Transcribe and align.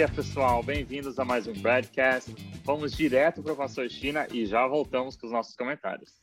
dia, 0.00 0.08
pessoal. 0.08 0.62
Bem-vindos 0.62 1.18
a 1.18 1.26
mais 1.26 1.46
um 1.46 1.52
Bradcast. 1.52 2.34
Vamos 2.64 2.92
direto 2.92 3.42
para 3.42 3.52
o 3.52 3.56
Pastor 3.56 3.86
China 3.90 4.26
e 4.32 4.46
já 4.46 4.66
voltamos 4.66 5.14
com 5.14 5.26
os 5.26 5.32
nossos 5.32 5.54
comentários. 5.54 6.22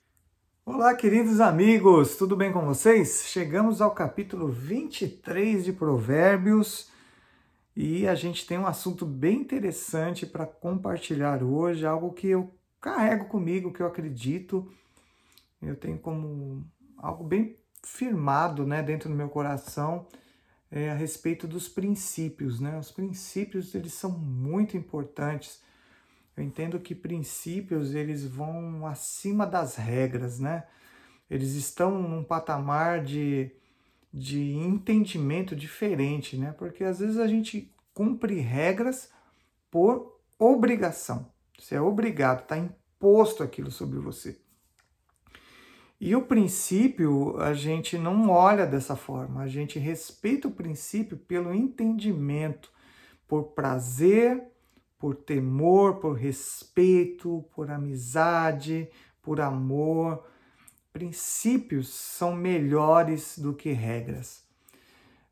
Olá, 0.66 0.96
queridos 0.96 1.40
amigos, 1.40 2.16
tudo 2.16 2.36
bem 2.36 2.52
com 2.52 2.66
vocês? 2.66 3.26
Chegamos 3.28 3.80
ao 3.80 3.92
capítulo 3.92 4.48
23 4.48 5.64
de 5.64 5.72
Provérbios 5.72 6.90
e 7.76 8.08
a 8.08 8.16
gente 8.16 8.48
tem 8.48 8.58
um 8.58 8.66
assunto 8.66 9.06
bem 9.06 9.42
interessante 9.42 10.26
para 10.26 10.48
compartilhar 10.48 11.44
hoje, 11.44 11.86
algo 11.86 12.14
que 12.14 12.30
eu 12.30 12.52
carrego 12.82 13.26
comigo, 13.26 13.72
que 13.72 13.82
eu 13.82 13.86
acredito, 13.86 14.68
eu 15.62 15.76
tenho 15.76 16.00
como 16.00 16.66
algo 16.98 17.24
bem 17.24 17.56
firmado 17.84 18.66
né, 18.66 18.82
dentro 18.82 19.08
do 19.08 19.14
meu 19.14 19.30
coração 19.30 20.08
é, 20.72 20.90
a 20.90 20.94
respeito 20.94 21.48
dos 21.48 21.68
princípios. 21.68 22.60
Né? 22.60 22.78
Os 22.78 22.92
princípios 22.92 23.74
eles 23.74 23.94
são 23.94 24.12
muito 24.12 24.76
importantes. 24.78 25.62
Eu 26.36 26.44
entendo 26.44 26.80
que 26.80 26.94
princípios 26.94 27.96
eles 27.96 28.24
vão 28.24 28.86
acima 28.86 29.46
das 29.46 29.76
regras, 29.76 30.40
né? 30.40 30.66
Eles 31.30 31.56
estão 31.56 32.02
num 32.02 32.24
patamar 32.24 33.04
de, 33.04 33.52
de 34.14 34.54
entendimento 34.54 35.56
diferente, 35.56 36.38
né? 36.38 36.54
Porque 36.58 36.84
às 36.84 37.00
vezes 37.00 37.18
a 37.18 37.28
gente 37.28 37.74
cumpre 37.92 38.40
regras 38.40 39.10
por 39.72 40.22
obrigação. 40.38 41.32
Você 41.58 41.74
é 41.74 41.82
obrigado, 41.82 42.44
está 42.44 42.56
imposto 42.56 43.42
aquilo 43.42 43.72
sobre 43.72 43.98
você. 43.98 44.40
E 46.00 46.16
o 46.16 46.22
princípio, 46.22 47.40
a 47.40 47.54
gente 47.54 47.98
não 47.98 48.30
olha 48.30 48.68
dessa 48.68 48.96
forma, 48.96 49.42
a 49.42 49.48
gente 49.48 49.80
respeita 49.80 50.48
o 50.48 50.52
princípio 50.52 51.18
pelo 51.18 51.54
entendimento, 51.54 52.72
por 53.28 53.46
prazer, 53.46 54.44
por 55.00 55.16
temor, 55.16 55.96
por 55.96 56.14
respeito, 56.14 57.44
por 57.54 57.72
amizade, 57.72 58.88
por 59.24 59.42
amor. 59.42 60.24
Princípios 60.94 61.90
são 61.90 62.36
melhores 62.36 63.38
do 63.38 63.54
que 63.54 63.72
regras. 63.72 64.48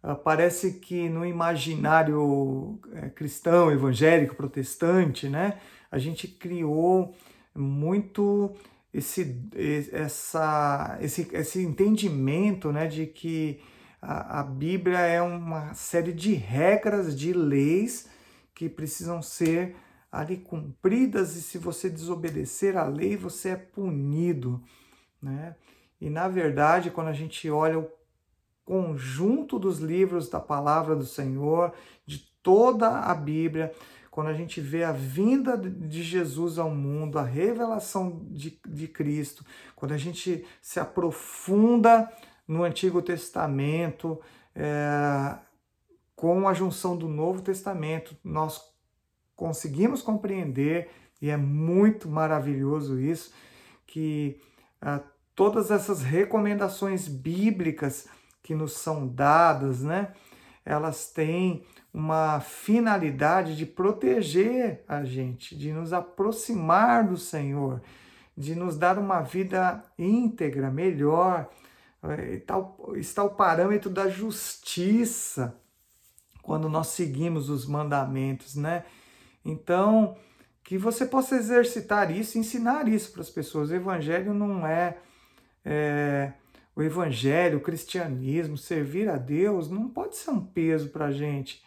Ah, 0.02 0.16
parece 0.16 0.74
que 0.74 1.10
no 1.10 1.26
imaginário 1.26 2.80
é, 2.94 3.10
cristão, 3.10 3.72
evangélico, 3.72 4.36
protestante, 4.36 5.28
né, 5.28 5.60
a 5.90 5.98
gente 5.98 6.28
criou 6.28 7.16
muito 7.56 8.54
esse, 8.96 9.50
essa, 9.92 10.98
esse, 11.02 11.28
esse 11.34 11.62
entendimento 11.62 12.72
né, 12.72 12.88
de 12.88 13.06
que 13.06 13.60
a, 14.02 14.40
a 14.40 14.44
Bíblia 14.44 15.00
é 15.00 15.22
uma 15.22 15.74
série 15.74 16.14
de 16.14 16.34
regras, 16.34 17.18
de 17.18 17.34
leis 17.34 18.10
que 18.54 18.70
precisam 18.70 19.22
ser 19.22 19.76
ali 20.10 20.38
cumpridas 20.38 21.36
e 21.36 21.42
se 21.42 21.58
você 21.58 21.90
desobedecer 21.90 22.78
a 22.78 22.86
lei, 22.86 23.18
você 23.18 23.50
é 23.50 23.56
punido, 23.58 24.64
né? 25.22 25.58
E 26.00 26.10
na 26.10 26.30
verdade, 26.30 26.90
quando 26.90 27.08
a 27.08 27.14
gente 27.14 27.50
olha 27.50 27.80
o 27.80 27.92
conjunto 28.64 29.60
dos 29.60 29.80
livros 29.80 30.30
da 30.30 30.40
palavra 30.40 30.96
do 30.96 31.06
Senhor, 31.06 31.74
de 32.06 32.20
toda 32.42 33.02
a 33.02 33.14
Bíblia, 33.14 33.74
quando 34.16 34.28
a 34.28 34.34
gente 34.34 34.62
vê 34.62 34.86
a 34.86 34.94
vinda 34.94 35.58
de 35.58 36.02
Jesus 36.02 36.58
ao 36.58 36.72
mundo, 36.72 37.20
a 37.20 37.22
revelação 37.22 38.26
de, 38.32 38.58
de 38.66 38.88
Cristo, 38.88 39.46
quando 39.76 39.92
a 39.92 39.98
gente 39.98 40.48
se 40.62 40.80
aprofunda 40.80 42.10
no 42.48 42.64
Antigo 42.64 43.02
Testamento, 43.02 44.22
é, 44.56 45.36
com 46.16 46.48
a 46.48 46.54
junção 46.54 46.96
do 46.96 47.10
Novo 47.10 47.42
Testamento, 47.42 48.16
nós 48.24 48.74
conseguimos 49.36 50.02
compreender, 50.02 50.90
e 51.22 51.30
é 51.30 51.36
muito 51.36 52.08
maravilhoso 52.08 52.98
isso, 52.98 53.34
que 53.86 54.40
ah, 54.82 55.02
todas 55.36 55.72
essas 55.72 56.02
recomendações 56.02 57.06
bíblicas 57.06 58.08
que 58.42 58.56
nos 58.56 58.78
são 58.78 59.10
dadas, 59.10 59.82
né, 59.82 60.14
elas 60.64 61.12
têm 61.12 61.66
uma 61.96 62.42
finalidade 62.42 63.56
de 63.56 63.66
proteger 63.66 64.84
a 64.86 65.06
gente, 65.06 65.56
de 65.56 65.72
nos 65.72 65.94
aproximar 65.94 67.08
do 67.08 67.16
Senhor, 67.16 67.82
de 68.36 68.54
nos 68.54 68.78
dar 68.78 69.00
uma 69.00 69.22
vida 69.22 69.82
íntegra, 69.98 70.70
melhor. 70.70 71.50
Está 72.98 73.24
o 73.24 73.30
parâmetro 73.30 73.90
da 73.90 74.10
justiça 74.10 75.58
quando 76.42 76.68
nós 76.68 76.88
seguimos 76.88 77.50
os 77.50 77.66
mandamentos, 77.66 78.58
né? 78.58 78.84
Então, 79.46 80.18
que 80.66 80.78
você 80.78 81.06
possa 81.06 81.38
exercitar 81.38 82.12
isso, 82.12 82.38
ensinar 82.38 82.90
isso 82.90 83.14
para 83.14 83.22
as 83.22 83.30
pessoas. 83.30 83.70
O 83.70 83.74
evangelho 83.74 84.34
não 84.34 84.68
é, 84.68 84.98
é 85.64 86.34
o 86.76 86.84
evangelho, 86.84 87.60
o 87.60 87.62
cristianismo, 87.62 88.58
servir 88.58 89.08
a 89.08 89.16
Deus, 89.16 89.70
não 89.70 89.88
pode 89.88 90.18
ser 90.18 90.32
um 90.32 90.46
peso 90.46 90.90
para 90.90 91.06
a 91.06 91.12
gente 91.14 91.64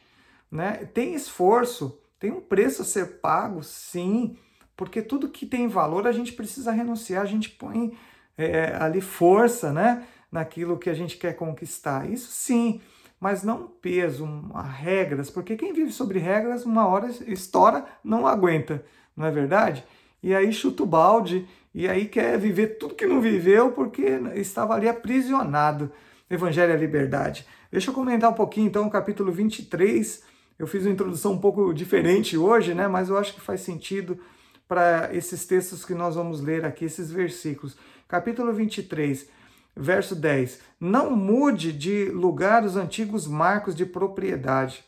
né? 0.51 0.89
Tem 0.93 1.15
esforço, 1.15 1.99
tem 2.19 2.31
um 2.31 2.41
preço 2.41 2.83
a 2.83 2.85
ser 2.85 3.21
pago, 3.21 3.63
sim, 3.63 4.37
porque 4.77 5.03
tudo 5.03 5.29
que 5.29 5.47
tem 5.47 5.69
valor 5.69 6.07
a 6.07 6.13
gente 6.13 6.33
precisa 6.33 6.73
renunciar, 6.73 7.23
a 7.23 7.27
gente 7.27 7.51
põe 7.51 7.97
é, 8.37 8.77
ali 8.79 9.01
força, 9.01 9.73
né? 9.73 10.07
Naquilo 10.31 10.79
que 10.79 10.91
a 10.91 10.95
gente 10.95 11.17
quer 11.17 11.35
conquistar. 11.35 12.09
Isso 12.09 12.31
sim, 12.31 12.81
mas 13.21 13.43
não 13.43 13.67
peso, 13.67 14.25
uma, 14.25 14.63
regras, 14.63 15.31
porque 15.31 15.57
quem 15.57 15.73
vive 15.73 15.93
sobre 15.93 16.19
regras, 16.19 16.65
uma 16.65 16.87
hora 16.87 17.09
estoura, 17.27 17.85
não 18.05 18.27
aguenta, 18.27 18.85
não 19.17 19.27
é 19.27 19.31
verdade? 19.31 19.85
E 20.23 20.35
aí 20.35 20.53
chuta 20.53 20.83
o 20.83 20.87
balde, 20.87 21.49
e 21.75 21.89
aí 21.89 22.07
quer 22.07 22.39
viver 22.39 22.79
tudo 22.79 22.95
que 22.95 23.07
não 23.07 23.21
viveu 23.21 23.73
porque 23.73 24.21
estava 24.35 24.75
ali 24.75 24.89
aprisionado. 24.89 25.91
Evangelho 26.31 26.73
é 26.73 26.77
liberdade. 26.77 27.47
Deixa 27.71 27.91
eu 27.91 27.95
comentar 27.95 28.31
um 28.31 28.35
pouquinho 28.35 28.67
então 28.67 28.87
o 28.87 28.91
capítulo 28.91 29.33
23 29.33 30.23
eu 30.59 30.67
fiz 30.67 30.85
uma 30.85 30.93
introdução 30.93 31.33
um 31.33 31.39
pouco 31.39 31.73
diferente 31.73 32.37
hoje, 32.37 32.75
né? 32.75 32.89
Mas 32.89 33.09
eu 33.09 33.17
acho 33.17 33.35
que 33.35 33.41
faz 33.41 33.61
sentido 33.61 34.19
para 34.67 35.15
esses 35.15 35.47
textos 35.47 35.85
que 35.85 35.95
nós 35.95 36.17
vamos 36.17 36.41
ler 36.41 36.65
aqui, 36.65 36.85
esses 36.85 37.11
versículos. 37.11 37.77
Capítulo 38.09 38.53
23, 38.53 39.29
verso 39.77 40.17
10. 40.17 40.61
Não 40.81 41.15
mude 41.15 41.73
de 41.73 42.07
lugar 42.07 42.65
os 42.65 42.77
antigos 42.77 43.27
marcos 43.27 43.75
de 43.75 43.87
propriedade, 43.87 44.85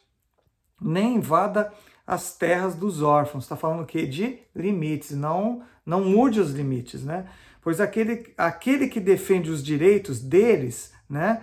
nem 0.80 1.16
invada 1.16 1.72
as 2.06 2.36
terras 2.36 2.74
dos 2.74 3.00
órfãos. 3.00 3.44
Está 3.44 3.56
falando 3.56 3.82
o 3.82 3.86
quê? 3.86 4.04
De 4.06 4.40
limites. 4.54 5.12
Não, 5.12 5.62
não 5.86 6.04
mude 6.04 6.40
os 6.40 6.50
limites, 6.50 7.04
né? 7.04 7.26
Pois 7.62 7.80
aquele, 7.80 8.32
aquele 8.36 8.88
que 8.88 8.98
defende 8.98 9.50
os 9.50 9.62
direitos 9.62 10.20
deles, 10.20 10.92
né? 11.08 11.42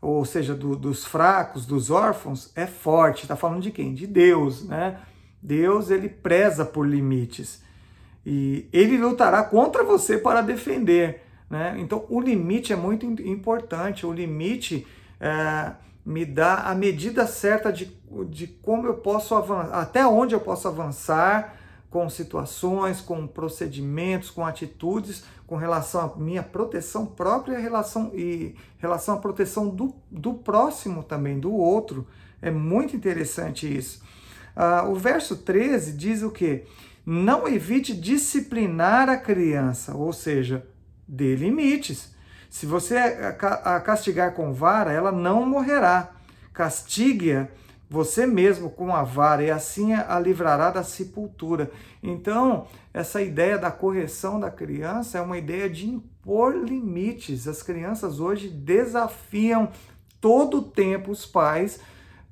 Ou 0.00 0.24
seja, 0.24 0.54
do, 0.54 0.74
dos 0.76 1.04
fracos, 1.04 1.66
dos 1.66 1.90
órfãos, 1.90 2.50
é 2.54 2.66
forte. 2.66 3.22
Está 3.22 3.36
falando 3.36 3.62
de 3.62 3.70
quem? 3.70 3.92
De 3.92 4.06
Deus, 4.06 4.64
né? 4.64 4.98
Deus 5.42 5.90
ele 5.90 6.08
preza 6.08 6.64
por 6.64 6.86
limites 6.86 7.62
e 8.24 8.68
ele 8.72 8.98
lutará 8.98 9.42
contra 9.42 9.82
você 9.82 10.18
para 10.18 10.42
defender, 10.42 11.22
né? 11.48 11.76
Então 11.78 12.04
o 12.08 12.20
limite 12.20 12.72
é 12.72 12.76
muito 12.76 13.06
importante. 13.06 14.04
O 14.04 14.12
limite 14.12 14.86
é, 15.18 15.72
me 16.04 16.24
dá 16.24 16.56
a 16.56 16.74
medida 16.74 17.26
certa 17.26 17.72
de, 17.72 17.90
de 18.28 18.46
como 18.46 18.86
eu 18.86 18.94
posso 18.94 19.34
avançar, 19.34 19.78
até 19.78 20.06
onde 20.06 20.34
eu 20.34 20.40
posso 20.40 20.68
avançar 20.68 21.56
com 21.90 22.08
situações, 22.08 23.00
com 23.00 23.26
procedimentos, 23.26 24.30
com 24.30 24.46
atitudes, 24.46 25.24
com 25.46 25.56
relação 25.56 26.00
à 26.00 26.16
minha 26.16 26.42
proteção 26.42 27.04
própria 27.04 27.58
relação, 27.58 28.12
e 28.14 28.54
relação 28.78 29.16
à 29.16 29.18
proteção 29.18 29.68
do, 29.68 29.94
do 30.08 30.34
próximo 30.34 31.02
também, 31.02 31.40
do 31.40 31.52
outro. 31.52 32.06
É 32.40 32.50
muito 32.50 32.94
interessante 32.94 33.66
isso. 33.66 34.02
Ah, 34.54 34.84
o 34.88 34.94
verso 34.94 35.36
13 35.38 35.92
diz 35.94 36.22
o 36.22 36.30
que? 36.30 36.64
Não 37.04 37.48
evite 37.48 37.92
disciplinar 37.92 39.08
a 39.08 39.16
criança, 39.16 39.96
ou 39.96 40.12
seja, 40.12 40.64
dê 41.08 41.34
limites. 41.34 42.14
Se 42.48 42.66
você 42.66 42.96
a 42.96 43.80
castigar 43.80 44.34
com 44.34 44.52
vara, 44.52 44.92
ela 44.92 45.10
não 45.10 45.44
morrerá. 45.44 46.12
Castigue-a 46.52 47.48
você 47.90 48.24
mesmo 48.24 48.70
com 48.70 48.94
a 48.94 49.02
vara, 49.02 49.42
e 49.42 49.50
assim 49.50 49.92
a 49.92 50.16
livrará 50.20 50.70
da 50.70 50.84
sepultura. 50.84 51.72
Então, 52.00 52.68
essa 52.94 53.20
ideia 53.20 53.58
da 53.58 53.72
correção 53.72 54.38
da 54.38 54.48
criança 54.48 55.18
é 55.18 55.20
uma 55.20 55.36
ideia 55.36 55.68
de 55.68 55.88
impor 55.88 56.54
limites. 56.54 57.48
As 57.48 57.64
crianças 57.64 58.20
hoje 58.20 58.48
desafiam 58.48 59.68
todo 60.20 60.58
o 60.58 60.62
tempo 60.62 61.10
os 61.10 61.26
pais 61.26 61.80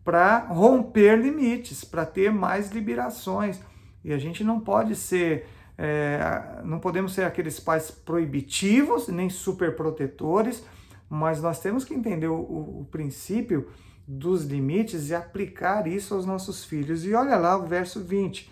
para 0.04 0.38
romper 0.38 1.16
limites, 1.16 1.82
para 1.82 2.06
ter 2.06 2.32
mais 2.32 2.70
liberações. 2.70 3.60
E 4.04 4.12
a 4.12 4.18
gente 4.18 4.44
não 4.44 4.60
pode 4.60 4.94
ser, 4.94 5.48
é, 5.76 6.60
não 6.62 6.78
podemos 6.78 7.12
ser 7.12 7.24
aqueles 7.24 7.58
pais 7.58 7.90
proibitivos, 7.90 9.08
nem 9.08 9.28
super 9.28 9.74
protetores, 9.74 10.64
mas 11.10 11.42
nós 11.42 11.58
temos 11.58 11.84
que 11.84 11.94
entender 11.94 12.28
o, 12.28 12.36
o, 12.36 12.80
o 12.82 12.88
princípio 12.92 13.68
dos 14.08 14.44
limites 14.44 15.10
e 15.10 15.14
aplicar 15.14 15.86
isso 15.86 16.14
aos 16.14 16.24
nossos 16.24 16.64
filhos. 16.64 17.04
E 17.04 17.12
olha 17.12 17.36
lá 17.36 17.58
o 17.58 17.66
verso 17.66 18.00
20. 18.00 18.50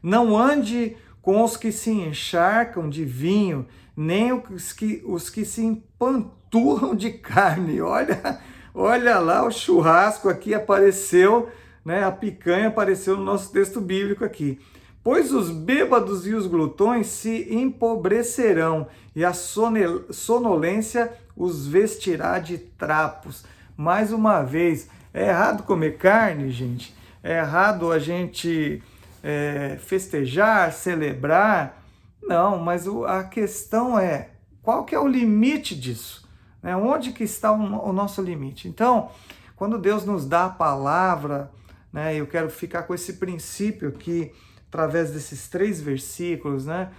Não 0.00 0.38
ande 0.38 0.96
com 1.20 1.42
os 1.42 1.56
que 1.56 1.72
se 1.72 1.90
encharcam 1.90 2.88
de 2.88 3.04
vinho, 3.04 3.66
nem 3.96 4.32
os 4.32 4.72
que, 4.72 5.02
os 5.04 5.28
que 5.28 5.44
se 5.44 5.62
empanturram 5.62 6.94
de 6.94 7.10
carne. 7.10 7.80
Olha, 7.82 8.40
olha 8.72 9.18
lá, 9.18 9.44
o 9.44 9.50
churrasco 9.50 10.28
aqui 10.28 10.54
apareceu, 10.54 11.48
né? 11.84 12.04
A 12.04 12.12
picanha 12.12 12.68
apareceu 12.68 13.16
no 13.16 13.24
nosso 13.24 13.52
texto 13.52 13.80
bíblico 13.80 14.24
aqui. 14.24 14.60
Pois 15.02 15.32
os 15.32 15.50
bêbados 15.50 16.26
e 16.26 16.34
os 16.34 16.46
glutões 16.46 17.06
se 17.08 17.52
empobrecerão, 17.52 18.86
e 19.16 19.24
a 19.24 19.32
sonolência 19.32 21.12
os 21.34 21.66
vestirá 21.66 22.38
de 22.38 22.58
trapos. 22.58 23.44
Mais 23.80 24.12
uma 24.12 24.42
vez, 24.42 24.90
é 25.14 25.28
errado 25.28 25.62
comer 25.62 25.96
carne, 25.96 26.50
gente. 26.50 26.94
É 27.22 27.38
errado 27.38 27.90
a 27.90 27.98
gente 27.98 28.82
é, 29.22 29.78
festejar, 29.80 30.70
celebrar. 30.70 31.82
Não, 32.22 32.58
mas 32.58 32.86
o, 32.86 33.06
a 33.06 33.24
questão 33.24 33.98
é 33.98 34.32
qual 34.60 34.84
que 34.84 34.94
é 34.94 35.00
o 35.00 35.08
limite 35.08 35.74
disso? 35.74 36.28
Né? 36.62 36.76
Onde 36.76 37.10
que 37.12 37.24
está 37.24 37.52
o, 37.52 37.88
o 37.88 37.90
nosso 37.90 38.20
limite? 38.20 38.68
Então, 38.68 39.10
quando 39.56 39.78
Deus 39.78 40.04
nos 40.04 40.26
dá 40.26 40.44
a 40.44 40.50
palavra, 40.50 41.50
né, 41.90 42.14
eu 42.14 42.26
quero 42.26 42.50
ficar 42.50 42.82
com 42.82 42.94
esse 42.94 43.14
princípio 43.14 43.92
que, 43.92 44.30
através 44.68 45.10
desses 45.10 45.48
três 45.48 45.80
versículos, 45.80 46.66
né, 46.66 46.90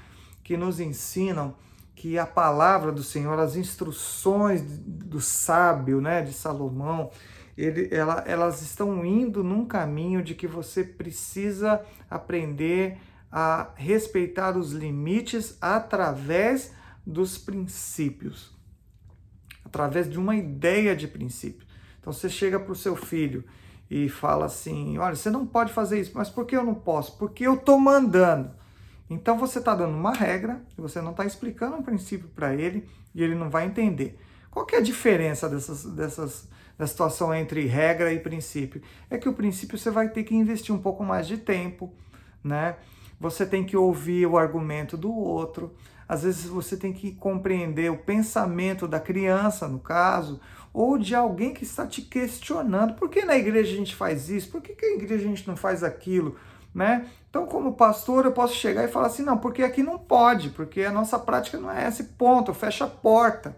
que 0.44 0.58
nos 0.58 0.80
ensinam 0.80 1.54
que 2.02 2.18
a 2.18 2.26
palavra 2.26 2.92
do 2.92 3.04
Senhor, 3.04 3.38
as 3.38 3.56
instruções 3.56 4.64
do 4.64 5.22
sábio, 5.22 6.02
né, 6.02 6.24
de 6.24 6.34
Salomão, 6.34 7.12
ele, 7.56 7.90
ela, 7.92 8.24
elas 8.26 8.64
estão 8.64 9.06
indo 9.06 9.44
num 9.44 9.68
caminho 9.68 10.24
de 10.24 10.34
que 10.34 10.48
você 10.48 10.84
precisa 10.84 11.80
aprender 12.10 12.98
a 13.32 13.70
respeitar 13.76 14.58
os 14.58 14.72
limites 14.72 15.56
através 15.62 16.74
dos 17.06 17.38
princípios, 17.38 18.52
através 19.64 20.10
de 20.10 20.18
uma 20.18 20.36
ideia 20.36 20.96
de 20.96 21.08
princípio. 21.08 21.68
Então 22.00 22.12
você 22.12 22.28
chega 22.28 22.60
para 22.60 22.72
o 22.72 22.76
seu 22.76 22.96
filho 22.96 23.44
e 23.92 24.10
fala 24.10 24.46
assim: 24.46 24.98
olha, 24.98 25.16
você 25.16 25.30
não 25.30 25.46
pode 25.46 25.72
fazer 25.72 26.02
isso, 26.02 26.14
mas 26.16 26.32
por 26.32 26.48
que 26.48 26.58
eu 26.58 26.64
não 26.64 26.74
posso? 26.74 27.16
Porque 27.20 27.46
eu 27.46 27.54
estou 27.54 27.80
mandando. 27.80 28.60
Então 29.12 29.38
você 29.38 29.60
está 29.60 29.76
dando 29.76 29.94
uma 29.94 30.14
regra 30.14 30.62
você 30.78 31.02
não 31.02 31.12
está 31.12 31.26
explicando 31.26 31.76
um 31.76 31.84
princípio 31.84 32.30
para 32.30 32.56
ele 32.56 32.88
e 33.14 33.22
ele 33.22 33.36
não 33.36 33.50
vai 33.50 33.66
entender. 33.66 34.18
Qual 34.50 34.66
que 34.66 34.74
é 34.74 34.80
a 34.80 34.82
diferença 34.82 35.50
dessas, 35.50 35.84
dessas, 35.84 36.48
da 36.78 36.88
situação 36.88 37.36
entre 37.36 37.66
regra 37.66 38.14
e 38.14 38.20
princípio? 38.22 38.82
É 39.10 39.18
que 39.18 39.28
o 39.28 39.34
princípio 39.34 39.78
você 39.78 39.92
vai 39.92 40.08
ter 40.08 40.24
que 40.24 40.34
investir 40.34 40.74
um 40.74 40.78
pouco 40.78 41.04
mais 41.04 41.28
de 41.28 41.38
tempo, 41.38 41.94
né? 42.42 42.78
Você 43.20 43.46
tem 43.46 43.66
que 43.66 43.76
ouvir 43.76 44.26
o 44.26 44.38
argumento 44.38 44.96
do 44.96 45.14
outro. 45.14 45.76
Às 46.08 46.24
vezes 46.24 46.46
você 46.46 46.78
tem 46.78 46.94
que 46.94 47.12
compreender 47.12 47.92
o 47.92 47.98
pensamento 47.98 48.88
da 48.88 49.00
criança, 49.00 49.68
no 49.68 49.80
caso, 49.80 50.40
ou 50.74 50.98
de 50.98 51.14
alguém 51.14 51.54
que 51.54 51.66
está 51.66 51.86
te 51.86 52.02
questionando. 52.02 52.94
Por 52.94 53.10
que 53.10 53.26
na 53.26 53.36
igreja 53.36 53.74
a 53.74 53.78
gente 53.78 53.94
faz 53.94 54.30
isso? 54.30 54.50
Por 54.50 54.62
que, 54.62 54.74
que 54.74 54.86
a 54.86 54.96
igreja 54.96 55.26
a 55.26 55.28
gente 55.28 55.48
não 55.48 55.58
faz 55.58 55.84
aquilo? 55.84 56.38
Né? 56.74 57.06
Então, 57.32 57.46
como 57.46 57.76
pastor, 57.76 58.26
eu 58.26 58.34
posso 58.34 58.54
chegar 58.56 58.84
e 58.84 58.90
falar 58.90 59.08
assim: 59.08 59.24
não, 59.24 59.38
porque 59.38 59.64
aqui 59.64 59.82
não 59.82 59.98
pode, 59.98 60.50
porque 60.50 60.84
a 60.84 60.92
nossa 60.92 61.18
prática 61.18 61.58
não 61.58 61.72
é 61.72 61.88
esse 61.88 62.04
ponto, 62.04 62.54
fecha 62.54 62.84
a 62.84 62.90
porta. 62.90 63.56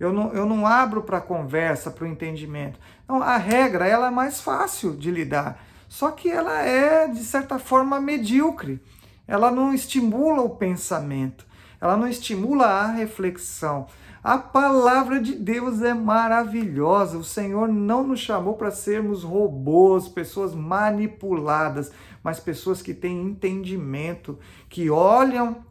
Eu 0.00 0.10
não, 0.10 0.32
eu 0.32 0.46
não 0.46 0.66
abro 0.66 1.02
para 1.02 1.20
conversa, 1.20 1.90
para 1.90 2.04
o 2.04 2.08
entendimento. 2.08 2.80
Então, 3.04 3.22
a 3.22 3.36
regra 3.36 3.86
ela 3.86 4.06
é 4.06 4.10
mais 4.10 4.40
fácil 4.40 4.96
de 4.96 5.10
lidar, 5.10 5.62
só 5.86 6.10
que 6.10 6.30
ela 6.30 6.62
é, 6.62 7.08
de 7.08 7.22
certa 7.22 7.58
forma, 7.58 8.00
medíocre. 8.00 8.82
Ela 9.28 9.50
não 9.50 9.74
estimula 9.74 10.40
o 10.40 10.56
pensamento, 10.56 11.46
ela 11.78 11.98
não 11.98 12.08
estimula 12.08 12.64
a 12.64 12.86
reflexão. 12.86 13.86
A 14.22 14.36
palavra 14.36 15.18
de 15.18 15.34
Deus 15.34 15.80
é 15.80 15.94
maravilhosa. 15.94 17.16
O 17.16 17.24
Senhor 17.24 17.68
não 17.68 18.06
nos 18.06 18.20
chamou 18.20 18.52
para 18.52 18.70
sermos 18.70 19.22
robôs, 19.24 20.08
pessoas 20.08 20.54
manipuladas, 20.54 21.90
mas 22.22 22.40
pessoas 22.40 22.82
que 22.82 22.94
têm 22.94 23.22
entendimento, 23.22 24.38
que 24.68 24.90
olham 24.90 25.64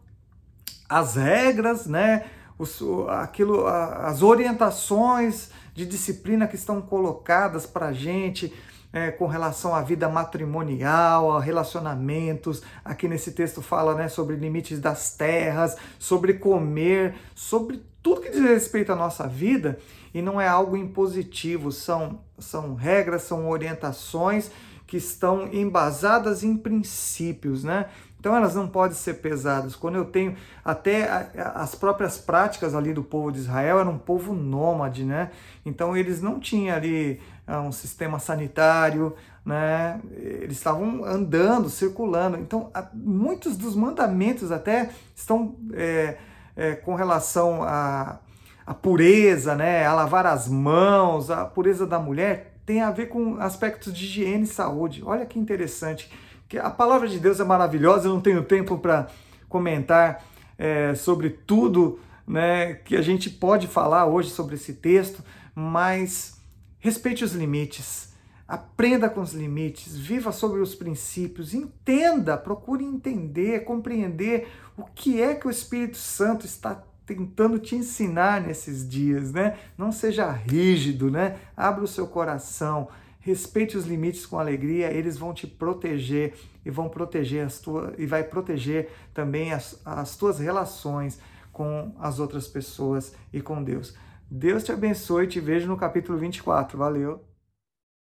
as 0.87 1.15
regras, 1.15 1.85
né? 1.85 2.25
Os, 2.57 2.81
aquilo, 3.07 3.65
as 3.67 4.21
orientações 4.21 5.49
de 5.73 5.85
disciplina 5.85 6.47
que 6.47 6.55
estão 6.55 6.81
colocadas 6.81 7.65
para 7.65 7.87
a 7.87 7.93
gente, 7.93 8.53
é, 8.91 9.11
com 9.11 9.27
relação 9.27 9.73
à 9.73 9.81
vida 9.81 10.09
matrimonial, 10.09 11.31
a 11.31 11.39
relacionamentos. 11.39 12.61
Aqui 12.83 13.07
nesse 13.07 13.31
texto 13.31 13.61
fala 13.61 13.95
né, 13.95 14.09
sobre 14.09 14.35
limites 14.35 14.79
das 14.79 15.13
terras, 15.13 15.77
sobre 15.97 16.33
comer, 16.33 17.15
sobre 17.35 17.81
tudo 18.01 18.21
que 18.21 18.29
diz 18.29 18.41
respeito 18.41 18.91
à 18.91 18.95
nossa 18.95 19.27
vida 19.27 19.77
e 20.13 20.21
não 20.21 20.41
é 20.41 20.47
algo 20.47 20.75
impositivo, 20.75 21.71
são, 21.71 22.21
são 22.37 22.73
regras, 22.73 23.23
são 23.23 23.47
orientações 23.47 24.49
que 24.89 24.97
estão 24.97 25.47
embasadas 25.53 26.43
em 26.43 26.57
princípios, 26.57 27.63
né? 27.63 27.85
Então 28.19 28.35
elas 28.35 28.55
não 28.55 28.67
podem 28.67 28.97
ser 28.97 29.21
pesadas. 29.21 29.75
Quando 29.75 29.97
eu 29.97 30.05
tenho 30.05 30.35
até 30.65 31.29
as 31.53 31.75
próprias 31.75 32.17
práticas 32.17 32.73
ali 32.73 32.91
do 32.91 33.03
povo 33.03 33.31
de 33.31 33.37
Israel 33.37 33.79
era 33.79 33.87
um 33.87 33.99
povo 33.99 34.33
nômade, 34.33 35.05
né? 35.05 35.29
Então 35.63 35.95
eles 35.95 36.23
não 36.23 36.39
tinham 36.39 36.75
ali 36.75 37.21
ah, 37.45 37.61
um 37.61 37.71
sistema 37.71 38.17
sanitário, 38.17 39.15
né? 39.45 40.01
Eles 40.11 40.57
estavam 40.57 41.05
andando, 41.05 41.69
circulando. 41.69 42.37
Então 42.37 42.71
muitos 42.91 43.55
dos 43.55 43.75
mandamentos 43.75 44.51
até 44.51 44.89
estão 45.15 45.55
é, 45.73 46.17
é, 46.57 46.73
com 46.73 46.95
relação 46.95 47.61
à, 47.61 48.17
à 48.65 48.73
pureza, 48.73 49.53
né? 49.53 49.85
A 49.85 49.93
lavar 49.93 50.25
as 50.25 50.47
mãos, 50.47 51.29
a 51.29 51.45
pureza 51.45 51.85
da 51.85 51.99
mulher 51.99 52.48
tem 52.69 52.81
a 52.81 52.91
ver 52.91 53.07
com 53.07 53.41
aspectos 53.41 53.91
de 53.91 54.05
higiene 54.05 54.43
e 54.43 54.45
saúde. 54.45 55.01
Olha 55.03 55.25
que 55.25 55.39
interessante 55.39 56.07
que 56.47 56.55
a 56.55 56.69
palavra 56.69 57.07
de 57.07 57.19
Deus 57.19 57.39
é 57.39 57.43
maravilhosa, 57.43 58.07
eu 58.07 58.13
não 58.13 58.21
tenho 58.21 58.43
tempo 58.43 58.77
para 58.77 59.07
comentar 59.47 60.23
é, 60.55 60.93
sobre 60.93 61.31
tudo 61.31 61.99
né, 62.27 62.75
que 62.75 62.95
a 62.95 63.01
gente 63.01 63.27
pode 63.27 63.65
falar 63.65 64.05
hoje 64.05 64.29
sobre 64.29 64.53
esse 64.53 64.75
texto, 64.75 65.23
mas 65.55 66.39
respeite 66.77 67.23
os 67.23 67.33
limites, 67.33 68.13
aprenda 68.47 69.09
com 69.09 69.21
os 69.21 69.33
limites, 69.33 69.97
viva 69.97 70.31
sobre 70.31 70.61
os 70.61 70.75
princípios, 70.75 71.55
entenda, 71.55 72.37
procure 72.37 72.85
entender, 72.85 73.63
compreender 73.63 74.47
o 74.77 74.83
que 74.83 75.19
é 75.19 75.33
que 75.33 75.47
o 75.47 75.51
Espírito 75.51 75.97
Santo 75.97 76.45
está 76.45 76.83
tentando 77.09 77.57
te 77.57 77.75
ensinar 77.75 78.39
nesses 78.39 78.87
dias, 78.87 79.31
né? 79.31 79.57
Não 79.75 79.91
seja 79.91 80.29
rígido, 80.31 81.09
né? 81.09 81.39
Abra 81.57 81.83
o 81.83 81.87
seu 81.87 82.05
coração, 82.05 82.87
respeite 83.19 83.75
os 83.75 83.85
limites 83.85 84.27
com 84.27 84.37
alegria, 84.37 84.93
eles 84.93 85.17
vão 85.17 85.33
te 85.33 85.47
proteger 85.47 86.35
e 86.63 86.69
vão 86.69 86.87
proteger 86.87 87.43
as 87.43 87.59
tuas 87.59 87.97
e 87.97 88.05
vai 88.05 88.23
proteger 88.23 88.91
também 89.11 89.51
as, 89.51 89.81
as 89.83 90.15
tuas 90.15 90.37
relações 90.37 91.19
com 91.51 91.95
as 91.97 92.19
outras 92.19 92.47
pessoas 92.47 93.15
e 93.33 93.41
com 93.41 93.63
Deus. 93.63 93.97
Deus 94.29 94.63
te 94.63 94.71
abençoe, 94.71 95.25
te 95.25 95.39
vejo 95.39 95.67
no 95.67 95.75
capítulo 95.75 96.15
24. 96.19 96.77
Valeu. 96.77 97.25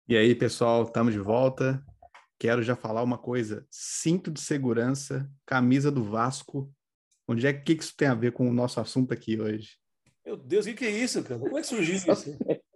E 0.09 0.17
aí, 0.17 0.35
pessoal, 0.35 0.83
estamos 0.83 1.13
de 1.13 1.21
volta. 1.21 1.81
Quero 2.41 2.61
já 2.61 2.75
falar 2.75 3.05
uma 3.05 3.19
coisa: 3.19 3.65
cinto 3.71 4.33
de 4.33 4.41
segurança, 4.41 5.31
camisa 5.47 5.93
do 5.93 6.03
Vasco. 6.03 6.69
Onde 7.29 7.47
é 7.47 7.53
que 7.53 7.73
isso 7.73 7.95
tem 7.97 8.09
a 8.09 8.15
ver 8.15 8.33
com 8.33 8.49
o 8.49 8.53
nosso 8.53 8.81
assunto 8.81 9.13
aqui 9.13 9.41
hoje? 9.41 9.77
Meu 10.25 10.37
Deus, 10.37 10.67
o 10.67 10.75
que 10.75 10.85
é 10.85 10.91
isso, 10.91 11.23
cara? 11.23 11.41
Como 11.41 11.59
é 11.59 11.61
que 11.61 11.67
surgiu 11.67 11.95
isso? 11.95 12.07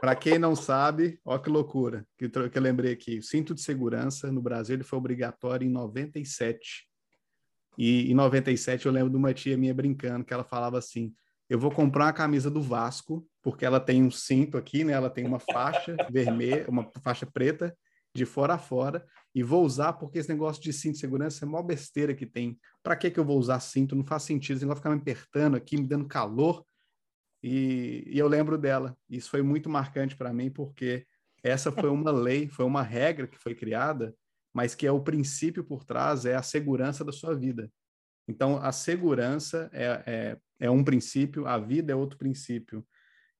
Para 0.00 0.14
quem 0.14 0.38
não 0.38 0.54
sabe, 0.54 1.20
olha 1.24 1.42
que 1.42 1.50
loucura 1.50 2.06
que, 2.16 2.28
que 2.28 2.58
eu 2.58 2.62
lembrei 2.62 2.92
aqui. 2.92 3.18
O 3.18 3.22
cinto 3.22 3.54
de 3.54 3.60
segurança 3.60 4.30
no 4.30 4.40
Brasil 4.40 4.76
ele 4.76 4.84
foi 4.84 4.98
obrigatório 4.98 5.66
em 5.66 5.70
97. 5.70 6.86
E 7.76 8.10
em 8.10 8.14
97 8.14 8.86
eu 8.86 8.92
lembro 8.92 9.10
de 9.10 9.16
uma 9.16 9.34
tia 9.34 9.56
minha 9.56 9.74
brincando 9.74 10.24
que 10.24 10.32
ela 10.32 10.44
falava 10.44 10.78
assim: 10.78 11.12
eu 11.48 11.58
vou 11.58 11.70
comprar 11.70 12.06
uma 12.06 12.12
camisa 12.12 12.50
do 12.50 12.62
Vasco, 12.62 13.26
porque 13.42 13.64
ela 13.64 13.80
tem 13.80 14.02
um 14.02 14.10
cinto 14.10 14.56
aqui, 14.56 14.84
né? 14.84 14.92
Ela 14.92 15.10
tem 15.10 15.26
uma 15.26 15.40
faixa 15.40 15.96
vermelha, 16.10 16.66
uma 16.68 16.88
faixa 17.02 17.26
preta 17.26 17.76
de 18.14 18.24
fora 18.24 18.54
a 18.54 18.58
fora, 18.58 19.04
e 19.34 19.42
vou 19.42 19.64
usar 19.64 19.92
porque 19.94 20.18
esse 20.18 20.28
negócio 20.28 20.62
de 20.62 20.72
cinto 20.72 20.94
de 20.94 21.00
segurança 21.00 21.44
é 21.44 21.48
a 21.48 21.50
maior 21.50 21.62
besteira 21.62 22.14
que 22.14 22.26
tem. 22.26 22.58
Para 22.82 22.96
que 22.96 23.10
que 23.10 23.20
eu 23.20 23.24
vou 23.24 23.38
usar 23.38 23.60
cinto? 23.60 23.94
Não 23.94 24.04
faz 24.04 24.22
sentido, 24.22 24.56
esse 24.56 24.64
negócio 24.64 24.80
ficar 24.80 24.94
me 24.94 25.00
apertando 25.00 25.56
aqui, 25.56 25.76
me 25.76 25.86
dando 25.86 26.06
calor. 26.06 26.64
E, 27.42 28.04
e 28.06 28.18
eu 28.18 28.26
lembro 28.26 28.58
dela. 28.58 28.96
Isso 29.08 29.30
foi 29.30 29.42
muito 29.42 29.68
marcante 29.68 30.16
para 30.16 30.32
mim, 30.32 30.50
porque 30.50 31.06
essa 31.42 31.70
foi 31.70 31.88
uma 31.88 32.10
lei, 32.12 32.48
foi 32.48 32.64
uma 32.64 32.82
regra 32.82 33.26
que 33.26 33.38
foi 33.38 33.54
criada, 33.54 34.14
mas 34.52 34.74
que 34.74 34.86
é 34.86 34.92
o 34.92 35.00
princípio 35.00 35.62
por 35.62 35.84
trás, 35.84 36.24
é 36.24 36.34
a 36.34 36.42
segurança 36.42 37.04
da 37.04 37.12
sua 37.12 37.34
vida. 37.34 37.70
Então, 38.26 38.58
a 38.62 38.72
segurança 38.72 39.70
é, 39.72 40.02
é, 40.06 40.38
é 40.60 40.70
um 40.70 40.84
princípio, 40.84 41.46
a 41.46 41.58
vida 41.58 41.92
é 41.92 41.96
outro 41.96 42.18
princípio. 42.18 42.86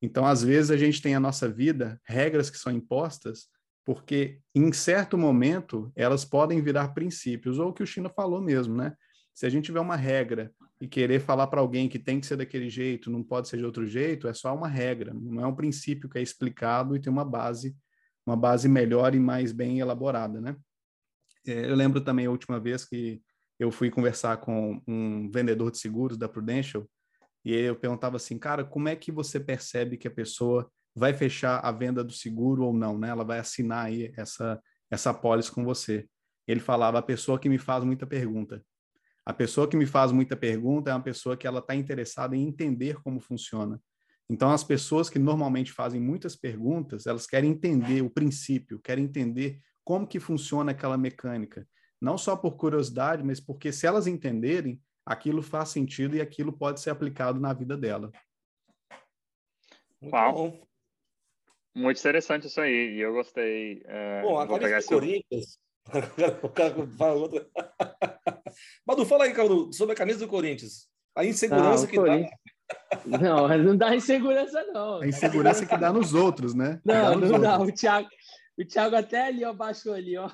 Então, 0.01 0.25
às 0.25 0.43
vezes, 0.43 0.71
a 0.71 0.77
gente 0.77 1.03
tem 1.03 1.15
a 1.15 1.21
nossa 1.21 1.49
vida, 1.49 2.01
regras 2.05 2.49
que 2.49 2.57
são 2.57 2.73
impostas, 2.73 3.49
porque 3.89 4.39
em 4.55 4.71
certo 4.71 5.17
momento 5.17 5.91
elas 5.97 6.23
podem 6.23 6.61
virar 6.61 6.89
princípios, 6.89 7.59
ou 7.59 7.71
o 7.71 7.73
que 7.73 7.83
o 7.83 7.87
China 7.87 8.11
falou 8.11 8.39
mesmo, 8.39 8.77
né? 8.77 8.95
Se 9.35 9.47
a 9.47 9.49
gente 9.49 9.65
tiver 9.65 9.81
uma 9.81 9.97
regra 9.97 10.53
e 10.79 10.87
querer 10.87 11.21
falar 11.21 11.47
para 11.47 11.63
alguém 11.63 11.89
que 11.89 11.99
tem 11.99 12.21
que 12.21 12.27
ser 12.27 12.37
daquele 12.37 12.69
jeito, 12.69 13.11
não 13.11 13.23
pode 13.25 13.49
ser 13.49 13.57
de 13.57 13.65
outro 13.65 13.87
jeito, 13.87 14.29
é 14.29 14.35
só 14.35 14.55
uma 14.55 14.69
regra, 14.69 15.15
não 15.15 15.43
é 15.43 15.47
um 15.47 15.55
princípio 15.55 16.07
que 16.07 16.19
é 16.19 16.23
explicado 16.23 16.95
e 16.95 17.01
tem 17.01 17.11
uma 17.11 17.25
base, 17.25 17.75
uma 18.27 18.37
base 18.37 18.69
melhor 18.69 19.15
e 19.15 19.19
mais 19.19 19.53
bem 19.53 19.79
elaborada, 19.79 20.39
né? 20.39 20.55
É, 21.47 21.71
eu 21.71 21.75
lembro 21.75 22.03
também 22.03 22.27
a 22.27 22.31
última 22.31 22.61
vez 22.61 22.85
que 22.85 23.23
eu 23.59 23.71
fui 23.71 23.89
conversar 23.91 24.37
com 24.37 24.83
um 24.87 25.31
vendedor 25.31 25.71
de 25.71 25.79
seguros 25.79 26.19
da 26.19 26.29
Prudential 26.29 26.87
e 27.43 27.55
eu 27.55 27.75
perguntava 27.75 28.17
assim, 28.17 28.39
cara, 28.39 28.67
como 28.67 28.87
é 28.91 28.95
que 28.95 29.11
você 29.11 29.41
percebe 29.41 29.97
que 29.97 30.07
a 30.07 30.11
pessoa 30.11 30.71
vai 30.99 31.15
fechar 31.15 31.61
a 31.61 31.73
venda 31.73 32.05
do 32.05 32.13
seguro 32.13 32.65
ou 32.65 32.73
não, 32.73 32.99
né? 32.99 33.09
Ela 33.09 33.25
vai 33.25 33.39
assinar 33.39 33.87
aí 33.87 34.13
essa 34.17 34.61
essa 34.91 35.13
pólice 35.13 35.51
com 35.51 35.65
você. 35.65 36.09
Ele 36.47 36.61
falava 36.61 36.99
a 36.99 37.03
pessoa 37.03 37.39
que 37.39 37.49
me 37.49 37.59
faz 37.59 37.85
muita 37.85 38.07
pergunta. 38.07 38.65
A 39.25 39.33
pessoa 39.33 39.69
que 39.69 39.77
me 39.77 39.85
faz 39.85 40.11
muita 40.11 40.35
pergunta 40.35 40.91
é 40.91 40.95
uma 40.95 41.03
pessoa 41.03 41.37
que 41.37 41.47
ela 41.47 41.59
está 41.59 41.75
interessada 41.75 42.35
em 42.35 42.49
entender 42.49 43.01
como 43.03 43.21
funciona. 43.21 43.81
Então, 44.31 44.51
as 44.51 44.65
pessoas 44.65 45.09
que 45.11 45.19
normalmente 45.19 45.73
fazem 45.73 46.01
muitas 46.01 46.37
perguntas, 46.37 47.07
elas 47.07 47.27
querem 47.27 47.51
entender 47.51 48.03
o 48.03 48.11
princípio, 48.11 48.81
querem 48.81 49.05
entender 49.05 49.61
como 49.85 50.07
que 50.07 50.21
funciona 50.21 50.73
aquela 50.73 50.97
mecânica. 50.97 51.67
Não 52.01 52.17
só 52.17 52.37
por 52.37 52.57
curiosidade, 52.57 53.23
mas 53.23 53.41
porque 53.41 53.73
se 53.73 53.87
elas 53.87 54.07
entenderem, 54.07 54.81
aquilo 55.05 55.43
faz 55.43 55.71
sentido 55.71 56.17
e 56.17 56.21
aquilo 56.21 56.53
pode 56.53 56.81
ser 56.81 56.91
aplicado 56.91 57.41
na 57.41 57.53
vida 57.53 57.77
dela. 57.77 58.11
Uau! 60.03 60.68
Muito 61.75 61.99
interessante 61.99 62.47
isso 62.47 62.61
aí, 62.61 62.95
e 62.97 63.01
eu 63.01 63.13
gostei. 63.13 63.83
É, 63.87 64.23
Bom, 64.23 64.39
agora 64.39 64.63
pegar 64.63 64.79
esse... 64.79 64.89
Corinthians. 64.89 65.59
o 66.43 66.49
cara 66.49 66.75
fala 66.97 67.15
outra. 67.15 67.47
Madu, 68.87 69.07
fala 69.07 69.25
aí, 69.25 69.33
Caldo, 69.33 69.73
sobre 69.73 69.95
a 69.95 69.97
camisa 69.97 70.19
do 70.19 70.29
Corinthians. 70.29 70.89
A 71.17 71.25
insegurança 71.25 71.85
ah, 71.85 71.89
que 71.89 71.97
Corinthians... 71.97 72.31
dá. 72.31 73.19
Não, 73.19 73.49
não 73.59 73.77
dá 73.77 73.95
insegurança, 73.95 74.63
não. 74.73 75.01
A 75.01 75.07
insegurança 75.07 75.65
que 75.65 75.77
dá 75.77 75.93
nos 75.93 76.15
outros, 76.15 76.55
né? 76.55 76.81
Não, 76.85 77.15
não 77.15 77.23
outros. 77.23 77.41
dá. 77.41 77.59
O 77.59 77.73
Thiago, 77.73 78.09
o 78.59 78.65
Thiago 78.65 78.97
até 78.97 79.29
ali, 79.29 79.45
ó, 79.45 79.53
baixou 79.53 79.95
ali, 79.95 80.17
ó. 80.17 80.31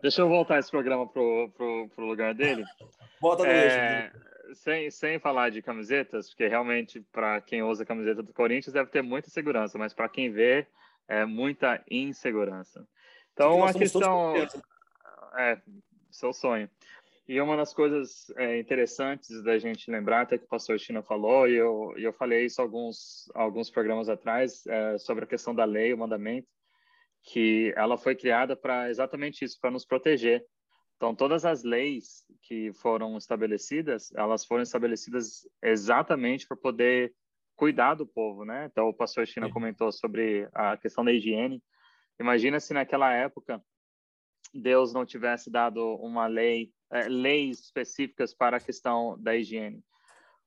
Deixa 0.00 0.22
eu 0.22 0.28
voltar 0.28 0.58
esse 0.58 0.70
programa 0.70 1.08
pro, 1.08 1.50
pro, 1.56 1.88
pro 1.94 2.06
lugar 2.06 2.34
dele. 2.34 2.64
Volta 3.20 3.42
no 3.42 3.50
é, 3.50 4.12
sem, 4.54 4.90
sem 4.90 5.18
falar 5.18 5.50
de 5.50 5.62
camisetas, 5.62 6.28
porque 6.28 6.46
realmente, 6.46 7.00
para 7.12 7.40
quem 7.40 7.62
usa 7.62 7.82
a 7.82 7.86
camiseta 7.86 8.22
do 8.22 8.32
Corinthians, 8.32 8.72
deve 8.72 8.90
ter 8.90 9.02
muita 9.02 9.30
segurança, 9.30 9.78
mas 9.78 9.94
para 9.94 10.08
quem 10.08 10.30
vê, 10.30 10.66
é 11.06 11.24
muita 11.24 11.82
insegurança. 11.90 12.86
Então, 13.32 13.64
a 13.64 13.72
questão. 13.72 14.34
É, 15.36 15.60
seu 16.10 16.32
sonho. 16.32 16.68
E 17.28 17.38
uma 17.40 17.56
das 17.56 17.74
coisas 17.74 18.30
é, 18.36 18.58
interessantes 18.58 19.42
da 19.42 19.58
gente 19.58 19.90
lembrar, 19.90 20.22
até 20.22 20.38
que 20.38 20.44
o 20.44 20.48
pastor 20.48 20.78
China 20.78 21.02
falou, 21.02 21.46
e 21.46 21.54
eu, 21.54 21.92
eu 21.98 22.12
falei 22.12 22.46
isso 22.46 22.60
alguns, 22.60 23.30
alguns 23.34 23.70
programas 23.70 24.08
atrás, 24.08 24.66
é, 24.66 24.96
sobre 24.96 25.24
a 25.24 25.28
questão 25.28 25.54
da 25.54 25.66
lei, 25.66 25.92
o 25.92 25.98
mandamento, 25.98 26.48
que 27.22 27.72
ela 27.76 27.98
foi 27.98 28.16
criada 28.16 28.56
para 28.56 28.88
exatamente 28.88 29.44
isso, 29.44 29.58
para 29.60 29.70
nos 29.70 29.84
proteger. 29.84 30.42
Então, 30.98 31.14
todas 31.14 31.44
as 31.44 31.62
leis 31.62 32.26
que 32.42 32.72
foram 32.72 33.16
estabelecidas, 33.16 34.12
elas 34.16 34.44
foram 34.44 34.64
estabelecidas 34.64 35.48
exatamente 35.62 36.44
para 36.44 36.56
poder 36.56 37.14
cuidar 37.54 37.94
do 37.94 38.04
povo, 38.04 38.44
né? 38.44 38.68
Então, 38.70 38.88
o 38.88 38.92
pastor 38.94 39.24
China 39.24 39.48
comentou 39.48 39.92
sobre 39.92 40.48
a 40.52 40.76
questão 40.76 41.04
da 41.04 41.12
higiene. 41.12 41.62
Imagina 42.18 42.58
se 42.58 42.74
naquela 42.74 43.12
época 43.12 43.62
Deus 44.52 44.92
não 44.92 45.06
tivesse 45.06 45.48
dado 45.48 45.94
uma 45.96 46.26
lei, 46.26 46.72
é, 46.90 47.08
leis 47.08 47.60
específicas 47.60 48.34
para 48.34 48.56
a 48.56 48.60
questão 48.60 49.16
da 49.20 49.36
higiene. 49.36 49.80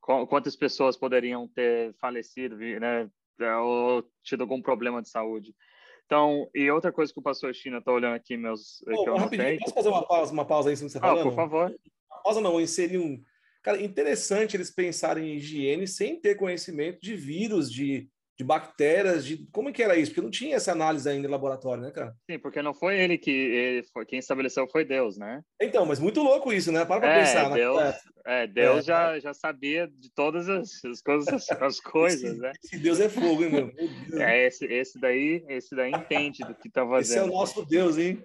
Quantas 0.01 0.57
pessoas 0.57 0.97
poderiam 0.97 1.47
ter 1.47 1.93
falecido, 1.93 2.57
né, 2.57 3.09
ou 3.57 4.03
tido 4.21 4.41
algum 4.41 4.61
problema 4.61 5.01
de 5.01 5.07
saúde? 5.07 5.55
Então, 6.11 6.49
e 6.53 6.69
outra 6.69 6.91
coisa 6.91 7.13
que 7.13 7.19
o 7.21 7.23
pastor 7.23 7.55
China 7.55 7.77
está 7.77 7.89
olhando 7.89 8.15
aqui, 8.15 8.35
meus. 8.35 8.83
Oh, 8.85 9.07
eu 9.07 9.15
rapidinho, 9.15 9.57
posso 9.59 9.73
fazer 9.73 9.87
uma 9.87 10.05
pausa, 10.05 10.33
uma 10.33 10.43
pausa 10.43 10.69
aí, 10.69 10.75
se 10.75 10.83
você 10.83 10.97
ah, 10.97 11.01
falando? 11.01 11.23
por 11.23 11.35
favor. 11.35 11.73
Pausa 12.21 12.41
não, 12.41 12.59
inserir 12.59 12.97
um. 12.97 13.23
Cara, 13.63 13.81
interessante 13.81 14.57
eles 14.57 14.69
pensarem 14.69 15.29
em 15.29 15.35
higiene 15.37 15.87
sem 15.87 16.19
ter 16.19 16.35
conhecimento 16.35 16.99
de 16.99 17.15
vírus, 17.15 17.71
de 17.71 18.09
de 18.37 18.43
bactérias, 18.43 19.25
de 19.25 19.45
como 19.51 19.69
é 19.69 19.71
que 19.71 19.83
era 19.83 19.95
isso? 19.95 20.11
Porque 20.11 20.21
não 20.21 20.31
tinha 20.31 20.55
essa 20.55 20.71
análise 20.71 21.07
ainda 21.07 21.27
em 21.27 21.31
laboratório, 21.31 21.83
né, 21.83 21.91
cara? 21.91 22.15
Sim, 22.29 22.39
porque 22.39 22.61
não 22.61 22.73
foi 22.73 22.99
ele 22.99 23.17
que 23.17 23.31
ele 23.31 23.83
foi, 23.93 24.05
quem 24.05 24.19
estabeleceu 24.19 24.67
foi 24.67 24.83
Deus, 24.83 25.17
né? 25.17 25.41
Então, 25.61 25.85
mas 25.85 25.99
muito 25.99 26.21
louco 26.21 26.51
isso, 26.51 26.71
né? 26.71 26.83
Para 26.83 27.01
pra 27.01 27.13
é, 27.13 27.19
pensar. 27.19 27.49
Deus, 27.49 27.77
né? 27.77 27.97
é, 28.25 28.47
Deus 28.47 28.79
é, 28.79 28.81
já, 28.81 29.19
já 29.19 29.33
sabia 29.33 29.87
de 29.87 30.11
todas 30.13 30.49
as, 30.49 30.83
as 30.85 31.01
coisas, 31.01 31.49
as 31.49 31.79
coisas, 31.79 32.23
esse, 32.23 32.39
né? 32.39 32.51
Esse 32.63 32.79
Deus 32.79 32.99
é 32.99 33.09
fogo, 33.09 33.43
hein, 33.43 33.51
meu? 33.51 34.21
É, 34.21 34.47
esse, 34.47 34.65
esse 34.65 34.99
daí, 34.99 35.45
esse 35.47 35.75
daí 35.75 35.91
entende 35.91 36.43
do 36.43 36.55
que 36.55 36.69
tá 36.69 36.85
fazendo. 36.85 37.01
Esse 37.01 37.17
é 37.17 37.23
o 37.23 37.27
nosso 37.27 37.65
Deus, 37.65 37.97
hein? 37.97 38.23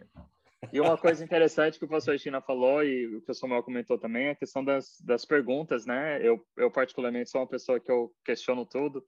E 0.72 0.80
uma 0.80 0.96
coisa 0.96 1.22
interessante 1.22 1.78
que 1.78 1.84
o 1.84 1.88
pastor 1.88 2.18
China 2.18 2.40
falou 2.40 2.82
e 2.82 3.16
o 3.16 3.22
que 3.22 3.30
o 3.30 3.34
Samuel 3.34 3.62
comentou 3.62 3.98
também 3.98 4.26
é 4.26 4.30
a 4.30 4.36
questão 4.36 4.64
das, 4.64 5.00
das 5.00 5.24
perguntas, 5.24 5.86
né? 5.86 6.18
Eu, 6.26 6.44
eu 6.56 6.70
particularmente 6.70 7.30
sou 7.30 7.40
uma 7.40 7.46
pessoa 7.46 7.78
que 7.78 7.90
eu 7.90 8.12
questiono 8.24 8.64
tudo. 8.64 9.04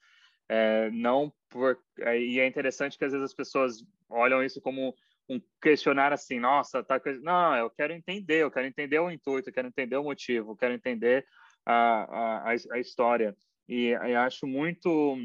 É, 0.49 0.91
não 0.91 1.33
por 1.49 1.79
é, 2.01 2.19
e 2.19 2.41
é 2.41 2.47
interessante 2.47 2.97
que 2.97 3.05
às 3.05 3.13
vezes 3.13 3.25
as 3.25 3.35
pessoas 3.35 3.85
olham 4.09 4.43
isso 4.43 4.61
como 4.63 4.95
um 5.29 5.41
questionar 5.61 6.13
assim, 6.13 6.41
nossa, 6.41 6.83
tá 6.83 7.01
não, 7.23 7.55
eu 7.55 7.69
quero 7.69 7.93
entender, 7.93 8.43
eu 8.43 8.51
quero 8.51 8.67
entender 8.67 8.99
o 8.99 9.11
intuito, 9.11 9.51
eu 9.51 9.53
quero 9.53 9.69
entender 9.69 9.97
o 9.97 10.05
motivo, 10.05 10.53
eu 10.53 10.57
quero 10.57 10.73
entender 10.73 11.27
a, 11.67 12.49
a, 12.51 12.55
a 12.73 12.79
história. 12.79 13.37
E, 13.69 13.95
acho 13.95 14.47
muito 14.47 15.19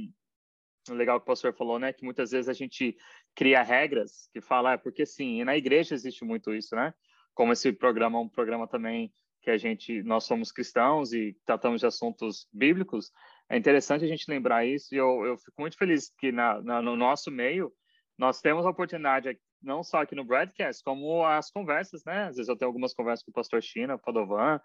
legal 0.89 1.19
que 1.19 1.23
o 1.23 1.27
pastor 1.27 1.53
falou, 1.53 1.79
né, 1.79 1.93
que 1.93 2.03
muitas 2.03 2.31
vezes 2.31 2.49
a 2.49 2.53
gente 2.53 2.97
cria 3.33 3.63
regras 3.63 4.29
que 4.33 4.41
fala, 4.41 4.73
é 4.73 4.77
porque 4.77 5.05
sim, 5.05 5.39
e 5.39 5.45
na 5.45 5.55
igreja 5.55 5.95
existe 5.95 6.25
muito 6.25 6.53
isso, 6.53 6.75
né? 6.75 6.93
Como 7.33 7.53
esse 7.53 7.71
programa 7.71 8.19
é 8.19 8.21
um 8.21 8.29
programa 8.29 8.67
também 8.67 9.13
que 9.41 9.49
a 9.49 9.57
gente, 9.57 10.03
nós 10.03 10.25
somos 10.25 10.51
cristãos 10.51 11.13
e 11.13 11.37
tratamos 11.45 11.81
de 11.81 11.87
assuntos 11.87 12.47
bíblicos, 12.51 13.11
é 13.49 13.57
interessante 13.57 14.03
a 14.05 14.07
gente 14.07 14.29
lembrar 14.29 14.65
isso 14.65 14.93
e 14.93 14.97
eu, 14.97 15.25
eu 15.25 15.37
fico 15.37 15.59
muito 15.59 15.77
feliz 15.77 16.11
que 16.17 16.31
na, 16.31 16.61
na, 16.61 16.81
no 16.81 16.95
nosso 16.95 17.29
meio 17.29 17.71
nós 18.17 18.41
temos 18.41 18.65
a 18.65 18.69
oportunidade, 18.69 19.37
não 19.61 19.83
só 19.83 20.01
aqui 20.01 20.15
no 20.15 20.23
broadcast, 20.23 20.83
como 20.83 21.25
as 21.25 21.49
conversas, 21.49 22.03
né? 22.05 22.25
Às 22.25 22.35
vezes 22.35 22.49
eu 22.49 22.55
tenho 22.55 22.69
algumas 22.69 22.93
conversas 22.93 23.23
com 23.23 23.31
o 23.31 23.33
pastor 23.33 23.61
China, 23.61 23.97
Padovan, 23.97 24.59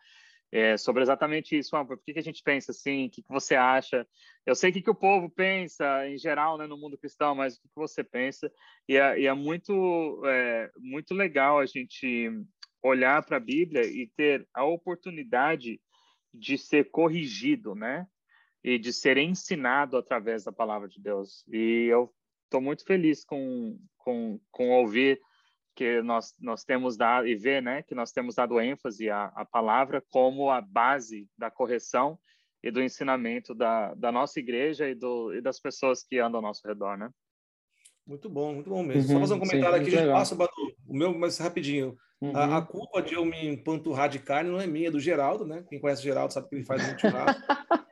é, 0.50 0.76
sobre 0.76 1.02
exatamente 1.02 1.56
isso. 1.58 1.76
Ah, 1.76 1.84
por 1.84 1.98
que, 2.02 2.12
que 2.12 2.18
a 2.18 2.22
gente 2.22 2.42
pensa 2.42 2.72
assim? 2.72 3.06
O 3.06 3.10
que, 3.10 3.22
que 3.22 3.28
você 3.28 3.54
acha? 3.54 4.06
Eu 4.46 4.54
sei 4.54 4.70
o 4.70 4.72
que, 4.72 4.82
que 4.82 4.90
o 4.90 4.94
povo 4.94 5.28
pensa 5.30 6.06
em 6.08 6.18
geral 6.18 6.58
né, 6.58 6.66
no 6.66 6.78
mundo 6.78 6.98
cristão, 6.98 7.34
mas 7.34 7.56
o 7.56 7.60
que, 7.60 7.68
que 7.68 7.74
você 7.74 8.02
pensa? 8.02 8.50
E 8.88 8.96
é, 8.96 9.20
e 9.20 9.26
é 9.26 9.34
muito, 9.34 10.22
é, 10.26 10.70
muito 10.78 11.14
legal 11.14 11.58
a 11.58 11.66
gente 11.66 12.30
olhar 12.82 13.22
para 13.24 13.36
a 13.36 13.40
Bíblia 13.40 13.82
e 13.82 14.10
ter 14.16 14.46
a 14.54 14.64
oportunidade 14.64 15.80
de 16.32 16.56
ser 16.56 16.90
corrigido, 16.90 17.74
né? 17.74 18.06
E 18.62 18.78
de 18.78 18.92
ser 18.92 19.16
ensinado 19.16 19.96
através 19.96 20.44
da 20.44 20.52
palavra 20.52 20.88
de 20.88 21.00
Deus. 21.00 21.44
E 21.48 21.86
eu 21.90 22.12
estou 22.44 22.60
muito 22.60 22.84
feliz 22.84 23.24
com, 23.24 23.78
com, 23.96 24.40
com 24.50 24.70
ouvir 24.70 25.20
que 25.74 26.02
nós, 26.02 26.34
nós 26.40 26.64
temos 26.64 26.96
dado 26.96 27.28
e 27.28 27.36
ver 27.36 27.62
né, 27.62 27.82
que 27.82 27.94
nós 27.94 28.10
temos 28.10 28.34
dado 28.34 28.60
ênfase 28.60 29.08
à, 29.10 29.26
à 29.26 29.44
palavra 29.44 30.02
como 30.10 30.50
a 30.50 30.60
base 30.60 31.28
da 31.38 31.50
correção 31.50 32.18
e 32.62 32.70
do 32.70 32.82
ensinamento 32.82 33.54
da, 33.54 33.94
da 33.94 34.10
nossa 34.10 34.40
igreja 34.40 34.88
e, 34.88 34.94
do, 34.94 35.32
e 35.32 35.40
das 35.40 35.60
pessoas 35.60 36.02
que 36.02 36.18
andam 36.18 36.38
ao 36.38 36.42
nosso 36.42 36.66
redor, 36.66 36.98
né? 36.98 37.08
Muito 38.04 38.28
bom, 38.28 38.54
muito 38.54 38.70
bom 38.70 38.82
mesmo. 38.82 39.02
Uhum, 39.02 39.14
Só 39.14 39.20
fazer 39.20 39.34
um 39.34 39.38
comentário 39.38 39.76
sim, 39.76 39.82
aqui, 39.82 39.96
a 39.96 40.00
gente 40.00 40.12
passa 40.12 40.34
o 40.34 40.96
meu, 40.96 41.16
mas 41.16 41.38
rapidinho. 41.38 41.96
Uhum. 42.20 42.34
A, 42.34 42.56
a, 42.56 42.62
culpa 42.62 43.00
de 43.00 43.14
eu 43.14 43.24
me 43.24 43.46
empanturrar 43.46 44.08
de 44.08 44.18
carne 44.18 44.50
não 44.50 44.60
é 44.60 44.66
minha, 44.66 44.88
é 44.88 44.90
do 44.90 44.98
Geraldo, 44.98 45.46
né? 45.46 45.64
Quem 45.68 45.78
conhece 45.78 46.00
o 46.00 46.04
Geraldo 46.04 46.32
sabe 46.32 46.48
que 46.48 46.56
ele 46.56 46.64
faz 46.64 46.84
muito 46.84 47.00
churrasco. 47.00 47.40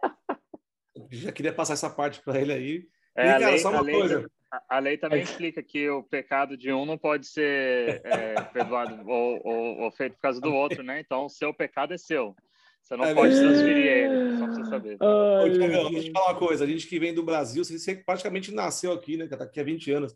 já 1.10 1.32
queria 1.32 1.52
passar 1.52 1.74
essa 1.74 1.90
parte 1.90 2.22
para 2.22 2.40
ele 2.40 2.52
aí. 2.52 2.88
É, 3.16 3.22
e, 3.22 3.32
cara, 3.32 3.48
lei, 3.48 3.58
só 3.58 3.70
uma 3.70 3.80
a 3.80 3.84
coisa. 3.84 4.18
Lei, 4.18 4.26
a 4.68 4.78
lei 4.78 4.98
também 4.98 5.22
explica 5.22 5.62
que 5.62 5.88
o 5.88 6.02
pecado 6.02 6.56
de 6.56 6.72
um 6.72 6.84
não 6.84 6.98
pode 6.98 7.26
ser 7.26 8.02
é, 8.04 8.34
perdoado 8.52 9.08
ou, 9.08 9.40
ou, 9.44 9.78
ou, 9.80 9.90
feito 9.90 10.14
por 10.14 10.22
causa 10.22 10.40
do 10.40 10.52
outro, 10.52 10.82
né? 10.82 11.00
Então, 11.00 11.24
o 11.24 11.30
seu 11.30 11.52
pecado 11.52 11.94
é 11.94 11.98
seu. 11.98 12.34
Você 12.82 12.96
não 12.96 13.04
é 13.04 13.14
pode 13.14 13.34
transferir 13.34 13.86
ele, 13.86 14.38
só 14.38 14.44
pra 14.44 14.54
você 14.54 14.64
saber. 14.70 14.96
Ô, 15.00 15.50
Tiagão, 15.50 15.90
deixa 15.90 15.98
eu 15.98 16.04
te 16.04 16.12
falar 16.12 16.32
uma 16.32 16.38
coisa. 16.38 16.64
A 16.64 16.68
gente 16.68 16.86
que 16.86 17.00
vem 17.00 17.12
do 17.12 17.24
Brasil, 17.24 17.64
você 17.64 17.96
praticamente 17.96 18.52
nasceu 18.52 18.92
aqui, 18.92 19.16
né? 19.16 19.26
Que 19.26 19.36
tá 19.36 19.44
aqui 19.44 19.58
há 19.58 19.64
20 19.64 19.90
anos. 19.90 20.14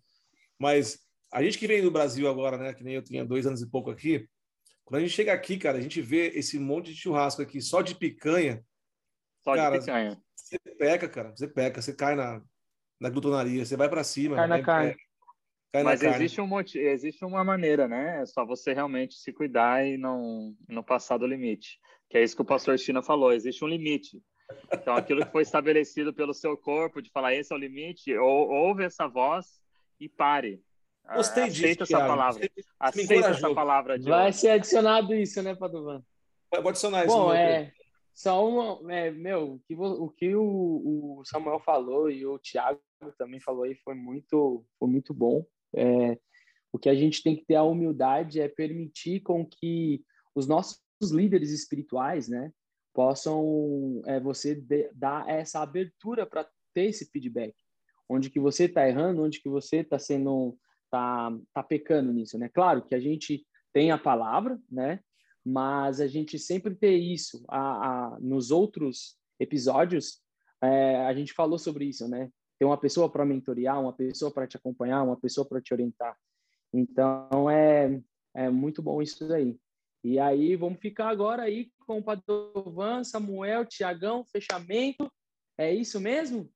Mas 0.58 1.00
a 1.32 1.42
gente 1.42 1.58
que 1.58 1.66
vem 1.66 1.82
do 1.82 1.90
Brasil 1.90 2.28
agora, 2.28 2.56
né? 2.56 2.72
Que 2.72 2.84
nem 2.84 2.94
eu 2.94 3.02
tinha 3.02 3.24
dois 3.24 3.46
anos 3.46 3.60
e 3.60 3.68
pouco 3.68 3.90
aqui. 3.90 4.28
Quando 4.84 5.00
a 5.00 5.04
gente 5.04 5.14
chega 5.14 5.32
aqui, 5.32 5.56
cara, 5.56 5.78
a 5.78 5.80
gente 5.80 6.00
vê 6.00 6.28
esse 6.28 6.58
monte 6.58 6.92
de 6.92 7.00
churrasco 7.00 7.42
aqui 7.42 7.60
só 7.60 7.82
de 7.82 7.94
picanha. 7.94 8.64
Só 9.42 9.54
cara, 9.54 9.78
de 9.78 9.84
picanha 9.84 10.22
Você 10.50 10.74
peca, 10.74 11.08
cara. 11.08 11.30
Você 11.30 11.46
peca. 11.46 11.80
Você 11.80 11.94
cai 11.94 12.14
na, 12.16 12.42
na 13.00 13.08
glutonaria. 13.08 13.64
Você 13.64 13.76
vai 13.76 13.88
para 13.88 14.02
cima. 14.02 14.36
Cai 14.36 14.46
na 14.48 14.62
carne. 14.62 14.96
Cai 15.72 15.82
Mas 15.84 16.00
na 16.00 16.08
existe, 16.10 16.36
carne. 16.38 16.52
Um, 16.52 16.60
existe 16.60 17.24
uma 17.24 17.44
maneira, 17.44 17.86
né? 17.86 18.22
É 18.22 18.26
só 18.26 18.44
você 18.44 18.72
realmente 18.72 19.14
se 19.14 19.32
cuidar 19.32 19.86
e 19.86 19.96
não, 19.96 20.54
não 20.68 20.82
passar 20.82 21.16
do 21.18 21.26
limite. 21.26 21.78
Que 22.08 22.18
é 22.18 22.24
isso 22.24 22.34
que 22.34 22.42
o 22.42 22.46
pastor 22.46 22.78
China 22.78 23.02
falou. 23.02 23.32
Existe 23.32 23.64
um 23.64 23.68
limite. 23.68 24.20
Então, 24.72 24.96
aquilo 24.96 25.24
que 25.24 25.30
foi 25.30 25.42
estabelecido 25.42 26.12
pelo 26.12 26.34
seu 26.34 26.56
corpo, 26.56 27.00
de 27.00 27.10
falar 27.10 27.34
esse 27.34 27.52
é 27.52 27.56
o 27.56 27.58
limite, 27.58 28.12
ou, 28.16 28.48
ouve 28.48 28.84
essa 28.84 29.06
voz 29.06 29.60
e 30.00 30.08
pare. 30.08 30.60
Gostei 31.14 31.44
Aceita 31.44 31.84
disso, 31.84 31.94
essa 31.94 32.06
palavra. 32.06 32.50
Aceita 32.78 33.28
essa 33.28 33.54
palavra. 33.54 33.98
De 33.98 34.08
Vai 34.08 34.32
ser 34.32 34.50
adicionado 34.50 35.14
isso, 35.14 35.40
né, 35.42 35.54
Padovan? 35.54 36.02
Pode 36.50 36.68
adicionar 36.68 37.06
isso. 37.06 37.16
Bom, 37.16 37.32
é, 37.32 37.72
só 38.20 38.46
uma, 38.46 38.92
é, 38.92 39.10
meu, 39.10 39.54
o 39.54 39.58
que, 39.60 39.74
o, 39.74 40.08
que 40.10 40.34
o, 40.34 41.20
o, 41.20 41.24
Samuel 41.24 41.58
falou 41.58 42.10
e 42.10 42.26
o 42.26 42.38
Thiago 42.38 42.78
também 43.16 43.40
falou 43.40 43.62
aí 43.62 43.74
foi 43.76 43.94
muito, 43.94 44.62
foi 44.78 44.88
muito 44.90 45.14
bom. 45.14 45.42
É, 45.74 46.18
o 46.70 46.78
que 46.78 46.90
a 46.90 46.94
gente 46.94 47.22
tem 47.22 47.34
que 47.34 47.46
ter 47.46 47.54
a 47.54 47.62
humildade 47.62 48.38
é 48.38 48.46
permitir 48.46 49.20
com 49.20 49.46
que 49.46 50.04
os 50.34 50.46
nossos 50.46 50.82
líderes 51.10 51.50
espirituais, 51.50 52.28
né, 52.28 52.52
possam 52.92 54.02
é, 54.04 54.20
você 54.20 54.54
de, 54.54 54.90
dar 54.92 55.26
essa 55.26 55.60
abertura 55.62 56.26
para 56.26 56.46
ter 56.74 56.90
esse 56.90 57.06
feedback, 57.10 57.54
onde 58.06 58.28
que 58.28 58.38
você 58.38 58.64
está 58.64 58.86
errando, 58.86 59.22
onde 59.22 59.40
que 59.40 59.48
você 59.48 59.78
está 59.78 59.98
sendo 59.98 60.58
tá, 60.90 61.34
tá 61.54 61.62
pecando 61.62 62.12
nisso, 62.12 62.36
né? 62.36 62.50
Claro 62.52 62.82
que 62.82 62.94
a 62.94 63.00
gente 63.00 63.46
tem 63.72 63.90
a 63.90 63.96
palavra, 63.96 64.60
né? 64.70 65.00
Mas 65.50 66.00
a 66.00 66.06
gente 66.06 66.38
sempre 66.38 66.74
ter 66.74 66.96
isso. 66.96 67.44
A, 67.48 68.14
a 68.14 68.20
nos 68.20 68.50
outros 68.50 69.16
episódios, 69.38 70.20
é, 70.62 71.04
a 71.06 71.14
gente 71.14 71.32
falou 71.32 71.58
sobre 71.58 71.86
isso, 71.86 72.06
né? 72.08 72.30
Ter 72.58 72.64
uma 72.64 72.78
pessoa 72.78 73.10
para 73.10 73.24
mentorear, 73.24 73.80
uma 73.80 73.92
pessoa 73.92 74.30
para 74.30 74.46
te 74.46 74.56
acompanhar, 74.56 75.02
uma 75.02 75.18
pessoa 75.18 75.46
para 75.46 75.60
te 75.60 75.72
orientar. 75.72 76.16
Então, 76.72 77.50
é, 77.50 78.00
é 78.34 78.50
muito 78.50 78.82
bom 78.82 79.02
isso 79.02 79.26
daí. 79.26 79.58
E 80.04 80.18
aí, 80.18 80.54
vamos 80.56 80.78
ficar 80.78 81.08
agora 81.08 81.42
aí 81.42 81.70
com 81.86 81.98
o 81.98 82.02
Padovan, 82.02 83.02
Samuel, 83.02 83.66
Tiagão, 83.66 84.24
fechamento. 84.24 85.10
É 85.58 85.74
isso 85.74 85.98
mesmo? 85.98 86.50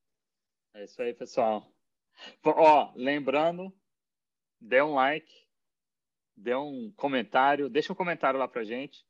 É 0.74 0.84
isso 0.84 1.00
aí, 1.02 1.12
pessoal. 1.14 1.66
Ó, 2.44 2.92
lembrando 2.94 3.74
dê 4.64 4.82
um 4.82 4.94
like, 4.94 5.43
dê 6.36 6.54
um 6.54 6.92
comentário, 6.96 7.68
deixa 7.68 7.92
um 7.92 7.96
comentário 7.96 8.38
lá 8.38 8.48
pra 8.48 8.64
gente 8.64 9.04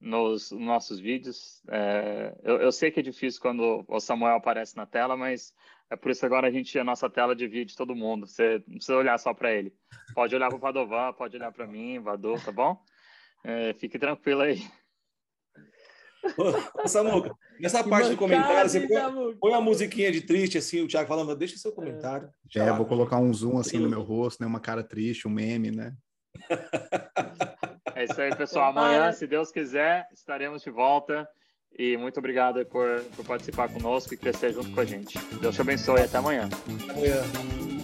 nos, 0.00 0.50
nos 0.50 0.60
nossos 0.60 1.00
vídeos. 1.00 1.62
É, 1.68 2.36
eu, 2.42 2.56
eu, 2.60 2.72
sei 2.72 2.90
que 2.90 3.00
é 3.00 3.02
difícil 3.02 3.40
quando 3.40 3.84
o 3.88 4.00
Samuel 4.00 4.36
aparece 4.36 4.76
na 4.76 4.86
tela, 4.86 5.16
mas 5.16 5.52
é 5.90 5.96
por 5.96 6.10
isso 6.10 6.20
que 6.20 6.26
agora 6.26 6.48
a 6.48 6.50
gente, 6.50 6.78
a 6.78 6.84
nossa 6.84 7.08
tela 7.08 7.34
divide 7.34 7.76
todo 7.76 7.94
mundo. 7.94 8.26
Você 8.26 8.62
não 8.66 8.76
precisa 8.76 8.96
olhar 8.96 9.18
só 9.18 9.34
para 9.34 9.52
ele. 9.52 9.72
Pode 10.14 10.34
olhar 10.34 10.48
para 10.48 10.56
o 10.56 10.60
Padovan, 10.60 11.12
pode 11.12 11.36
olhar 11.36 11.52
para 11.52 11.66
mim, 11.66 12.00
Vadu, 12.00 12.34
tá 12.44 12.52
bom? 12.52 12.80
É, 13.44 13.72
fique 13.74 13.98
tranquilo 13.98 14.42
aí. 14.42 14.62
Ô, 16.82 16.88
Samuca, 16.88 17.32
nessa 17.60 17.82
que 17.84 17.88
parte 17.88 18.10
do 18.10 18.16
comentário, 18.16 18.68
você 18.68 18.86
põe, 18.86 19.36
põe 19.36 19.52
uma 19.52 19.60
musiquinha 19.60 20.10
de 20.10 20.20
triste, 20.20 20.58
assim, 20.58 20.82
o 20.82 20.88
Thiago 20.88 21.08
falando, 21.08 21.34
deixa 21.36 21.56
seu 21.56 21.72
comentário. 21.72 22.28
É, 22.54 22.60
é 22.60 22.72
vou 22.72 22.84
colocar 22.84 23.18
um 23.18 23.32
zoom 23.32 23.58
assim 23.58 23.78
no 23.78 23.88
meu 23.88 24.02
rosto, 24.02 24.40
né? 24.40 24.46
Uma 24.46 24.60
cara 24.60 24.82
triste, 24.82 25.28
um 25.28 25.30
meme, 25.30 25.70
né? 25.70 25.94
É 27.94 28.04
isso 28.04 28.20
aí, 28.20 28.34
pessoal. 28.34 28.70
Amanhã, 28.70 29.12
se 29.12 29.26
Deus 29.26 29.50
quiser, 29.50 30.06
estaremos 30.12 30.62
de 30.62 30.70
volta. 30.70 31.28
E 31.76 31.96
muito 31.96 32.18
obrigado 32.18 32.64
por, 32.66 33.02
por 33.16 33.24
participar 33.24 33.68
conosco 33.68 34.14
e 34.14 34.16
crescer 34.16 34.52
junto 34.52 34.70
com 34.70 34.80
a 34.80 34.84
gente. 34.84 35.18
Deus 35.40 35.54
te 35.54 35.60
abençoe 35.60 36.00
e 36.00 36.04
até 36.04 36.18
amanhã. 36.18 36.48
Até 36.88 36.92
amanhã. 36.92 37.77